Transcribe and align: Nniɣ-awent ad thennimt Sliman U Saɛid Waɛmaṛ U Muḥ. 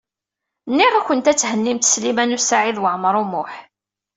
Nniɣ-awent 0.69 1.29
ad 1.31 1.37
thennimt 1.39 1.89
Sliman 1.93 2.35
U 2.37 2.39
Saɛid 2.41 2.77
Waɛmaṛ 2.81 3.15
U 3.21 3.23
Muḥ. 3.31 3.53